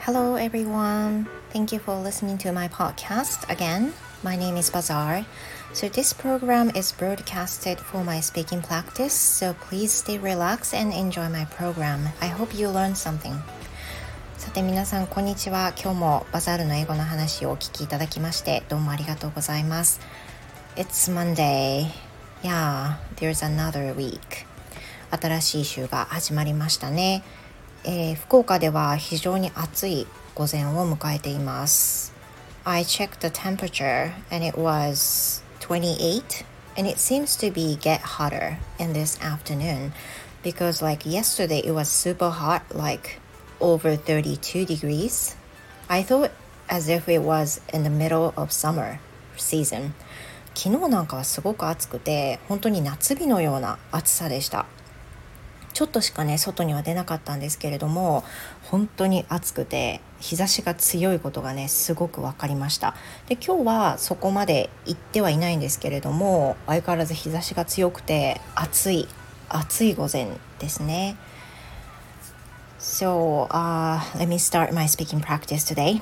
[0.00, 1.28] Hello everyone.
[1.50, 3.92] Thank you for listening to my podcast again.
[4.24, 5.24] My name is Bazaar.
[5.72, 11.28] So this program is broadcasted for my speaking practice, so please stay relaxed and enjoy
[11.28, 12.08] my program.
[12.20, 13.38] I hope you learn something.
[14.36, 15.72] さて皆さんこんにちは。
[15.80, 20.00] 今日もバザールの英語の話をお聞きいただきましてどうもありがとうございます。
[20.74, 22.13] It's Monday.
[22.43, 24.45] Yeah, there's another week.
[25.11, 27.23] 新しい週が始まりましたね。
[27.83, 32.13] えー、福岡では非常に暑い午前を迎えています。
[32.65, 36.45] I checked the temperature and it was 28
[36.77, 39.91] and it seems to be get hotter in this afternoon
[40.43, 43.19] because like yesterday it was super hot like
[43.59, 45.35] over 32 degrees
[45.89, 46.31] i thought
[46.69, 48.99] as if it was in the middle of summer
[49.35, 49.93] season
[50.54, 54.66] 昨日なんかはすごく暑くて本当に夏日のような暑さでした。
[55.72, 58.22] ちょっとしかね外には出なかったんですけれども
[58.62, 62.94] 本当に暑くて日差しが強いことがねすごく分かりました。
[63.26, 69.08] で今日はそこまで行ってはいないんですけれども相変わらず日差しが強くて暑い
[69.48, 70.28] 暑い午前
[70.60, 71.16] ですね。
[72.78, 76.00] So、uh, let me start my speaking practice today.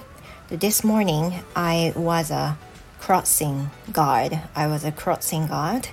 [0.50, 2.58] This morning I was a
[3.04, 5.88] crossing guard I was a crossing guard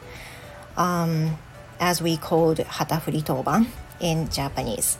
[0.77, 1.37] um,
[1.79, 3.65] as we called 旗振り当番
[3.99, 4.99] in Japanese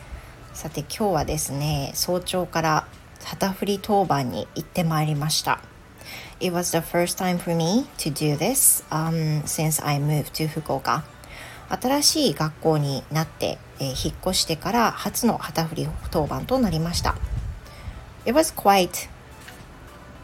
[0.52, 2.87] さて今日はですね早朝から
[3.23, 5.61] 旗振り当番に行ってまいりました
[6.39, 11.03] It was the first time for me to do this、um, since I moved to 福岡
[11.69, 17.15] 新しい学校になって、えー、引っ越してから初の旗振り当番となりました
[18.25, 19.09] It was quite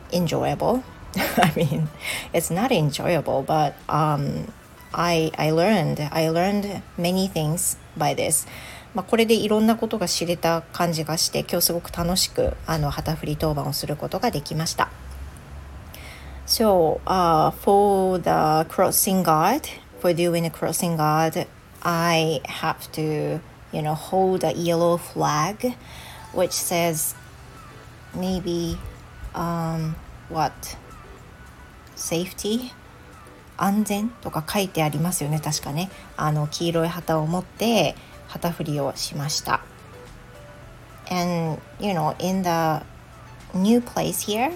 [0.10, 0.82] enjoyable
[1.18, 1.88] I mean
[2.34, 4.52] it's not enjoyable but um,
[4.94, 8.48] I, I learned I learned many things by this
[8.94, 14.90] まあ、これでいろんなことが知れた感じがして今日すごく楽しくあの旗振り当番をすることができました。
[16.46, 19.68] So, uh, for the crossing guard,
[20.00, 21.48] for doing a crossing guard,
[21.82, 23.42] I have to,
[23.74, 25.76] you know, hold a yellow flag,
[26.34, 27.16] which says
[28.14, 28.78] maybe,
[29.34, 29.96] um,
[30.30, 30.78] what,
[31.97, 32.73] safety?
[33.61, 37.95] 安全とか書いてありますよね確かねあの黄色い旗を持って
[38.27, 39.61] 旗振りをしました
[41.11, 42.83] and you know in the
[43.55, 44.51] new place here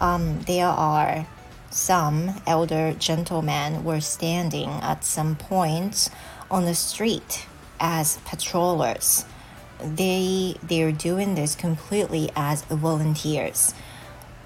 [0.00, 1.26] um, there are
[1.70, 6.10] some elder gentlemen were standing at some points
[6.48, 7.46] on the street
[7.80, 9.26] as patrollers
[9.80, 13.74] they they're doing this completely as volunteers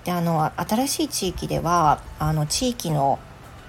[0.07, 3.19] であの新しい地域ではあの地域の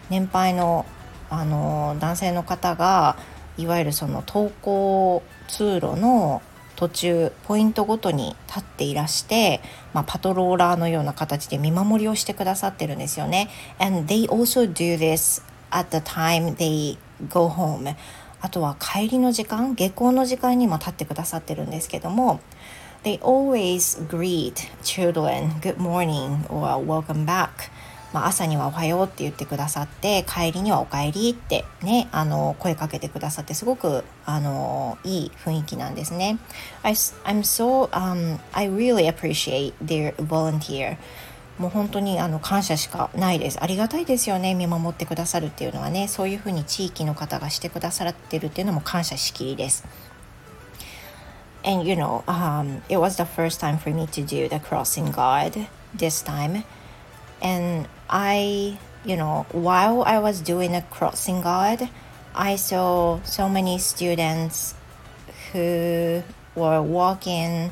[0.09, 0.87] 年配の
[1.31, 3.17] あの男性の方が
[3.59, 6.41] いわゆるその登校通路の
[6.77, 9.61] 途中ポイントごとに立っていらして、
[9.93, 13.51] まあ、パトローラーのような形で見守りをしてくださってるんですよね。
[13.81, 16.97] And they also do this at the time they
[17.29, 17.97] go home.
[18.41, 22.41] あとは帰りの時間下校の時間にも立ってくださってるんですけども
[23.09, 27.71] They always greet children good morning or welcome back
[28.13, 36.37] まあ、朝にはおはようって言ってくださって帰りにはお帰りってねあの声かけてくださってすごくあのいい雰囲気なんですね。
[36.83, 40.99] I, I'm so、um, I really appreciate their volunteer
[41.59, 43.59] もう本当にあの感謝しかないです。
[43.63, 49.87] ありがたいですよね見守ってくださるっていうのはねそういうふうに地域の方がしてくださってるっていうのも感謝しきりです。
[51.69, 55.69] And you know, um, it was the first time for me to do the crossing guard
[55.93, 56.65] this time.
[57.43, 61.91] And I, you know, while I was doing a crossing guard,
[62.35, 64.75] I saw so many students
[65.53, 66.23] who
[66.55, 67.71] were walking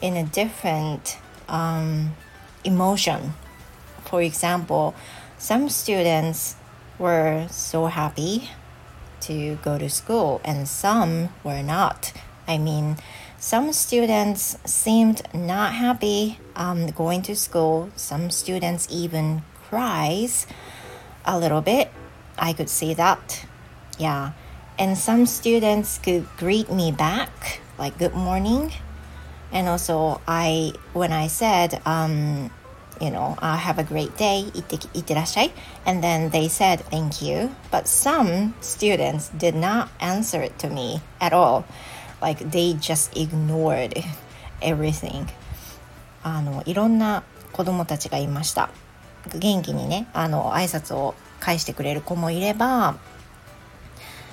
[0.00, 2.14] in a different um,
[2.62, 3.34] emotion.
[4.04, 4.94] For example,
[5.38, 6.54] some students
[6.96, 8.50] were so happy
[9.22, 12.12] to go to school, and some were not.
[12.46, 12.98] I mean,
[13.42, 17.90] some students seemed not happy um, going to school.
[17.96, 20.46] Some students even cries
[21.24, 21.90] a little bit.
[22.38, 23.44] I could see that.
[23.98, 24.30] Yeah.
[24.78, 28.70] And some students could greet me back, like good morning.
[29.50, 32.48] And also, I when I said, um,
[33.00, 34.52] you know, I have a great day,
[35.84, 37.50] and then they said thank you.
[37.72, 41.66] But some students did not answer it to me at all.
[42.22, 44.02] Like they just ignored
[44.60, 45.26] everything.
[46.22, 48.70] あのいろんな子供たちがいました。
[49.34, 52.96] 元気にねあの挨拶を返してくれる子もいれば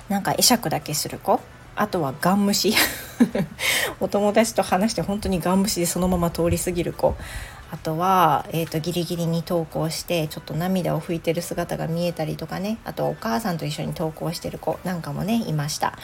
[0.08, 1.40] なんか会釈だけする子
[1.76, 2.74] あとはガン無視。
[4.00, 7.16] お友達と話して本当にガン無視でそのまま通り過ぎる子。
[7.72, 15.96] あとは、えーと、ギリギリに投稿してちょっと涙を拭いてる姿が見えたりとかねあとお母さんと一緒に投稿してる子なんかもねいました。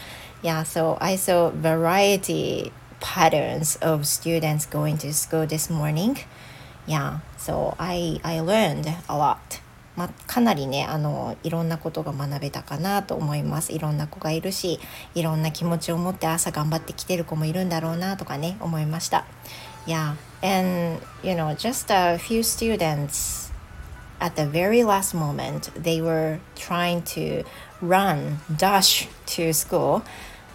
[0.42, 2.70] Yeah, so I saw variety
[3.00, 6.16] patterns of students going to school this morning.
[6.86, 9.66] Yeah, so I, I learned a lot.
[9.96, 14.78] まかなりねあのいろんなことが学べたかなと思いますいろんな子がいるし
[15.14, 19.24] いろんな気持ちを持って朝頑張ってきてる子もいるんだろうなとかね思いました
[19.86, 23.50] Yeah and you know just a few students
[24.20, 27.42] at the very last moment they were trying to
[27.80, 30.04] run dash to school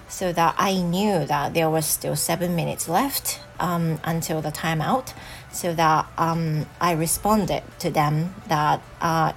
[0.08, 5.14] so that I knew that there was still seven minutes left um, until the timeout.
[5.54, 9.32] So that um, I responded to them that uh,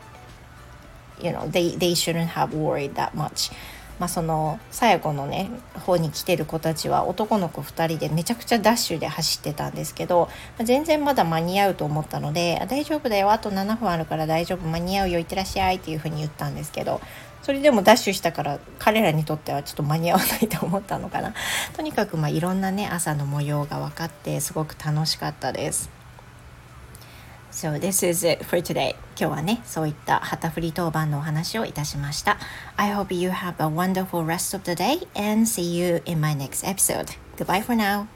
[1.21, 3.51] you know they, they shouldn't have worried that much.
[3.99, 17.01] まあ、その最後のね方に来てる子たちは男の子2人でめちゃくちゃダッシュで走ってたんですけど、ま、全然まだ間に合うと思ったので「大丈夫だよあと7分あるから大丈夫間に合うよいってらっしゃい」っていうふうに言ったんですけど
[17.43, 21.35] それでもダッシュしたから彼らにとってはちょっと間に合わないと思ったのかな。
[21.77, 26.04] とにかくまあいろんなね朝の模様が分かってすごく楽しかったです。
[27.55, 32.37] So this is it for today 今日はねそういった旗振り当番のお話をいたしました
[32.77, 36.35] I hope you have a wonderful rest of the day and see you in my
[36.35, 38.09] next episode Goodbye for now